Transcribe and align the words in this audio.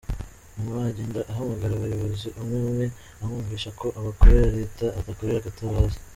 Nyuma 0.57 0.81
agenda 0.91 1.19
ahamagara 1.31 1.73
umuyobozi 1.75 2.27
umwe 2.39 2.57
umwe 2.65 2.85
amwumvisha 3.21 3.69
ko 3.79 3.87
akorera 4.09 4.55
Leta 4.57 4.85
adakorera 4.99 5.45
Gatabazi. 5.47 5.97